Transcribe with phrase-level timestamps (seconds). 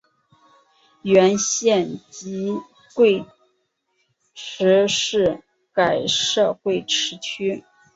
[1.03, 2.59] 原县级
[2.95, 3.23] 贵
[4.33, 5.43] 池市
[5.73, 7.63] 改设贵池区。